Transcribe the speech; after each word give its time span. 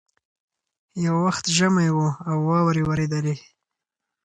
یو 1.05 1.15
وخت 1.25 1.45
ژمی 1.57 1.89
وو 1.95 2.07
او 2.29 2.37
واوري 2.49 2.83
اورېدلې 2.85 3.35